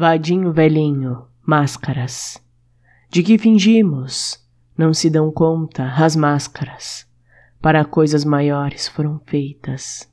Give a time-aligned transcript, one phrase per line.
[0.00, 2.42] Vadinho velhinho, máscaras.
[3.10, 4.42] De que fingimos?
[4.74, 7.06] Não se dão conta as máscaras.
[7.60, 10.09] Para coisas maiores foram feitas.